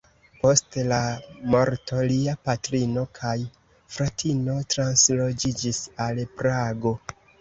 Post 0.43 0.77
la 0.91 0.97
morto, 1.55 1.99
lia 2.11 2.33
patrino 2.49 3.03
kaj 3.19 3.35
fratino 3.97 4.57
transloĝiĝis 4.75 5.83
al 6.07 6.23
Prago. 6.41 6.95